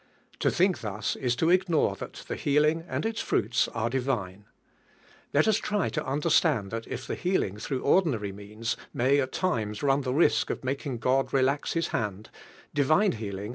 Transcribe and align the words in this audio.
To 0.39 0.49
think 0.49 0.81
thus 0.81 1.15
is 1.15 1.35
to 1.35 1.51
ignore 1.51 1.95
that 1.97 2.23
the 2.27 2.35
healing 2.35 2.83
and 2.87 3.05
iis 3.05 3.19
fruits 3.19 3.67
are 3.67 3.87
divine. 3.87 4.45
Let 5.31 5.47
us 5.47 5.57
try 5.57 5.89
to 5.89 6.09
under 6.09 6.31
slant! 6.31 6.71
that 6.71 6.87
if 6.87 7.05
the 7.05 7.13
healing 7.13 7.57
through 7.57 7.83
ordinary 7.83 8.31
means 8.31 8.75
may 8.95 9.19
at 9.19 9.31
times 9.31 9.83
run 9.83 10.01
the 10.01 10.11
risk 10.11 10.49
of 10.49 10.63
mak 10.63 10.87
ing 10.87 10.97
God 10.97 11.31
relax 11.33 11.73
His 11.73 11.89
hand, 11.89 12.31
divine 12.73 13.11
healing 13.11 13.49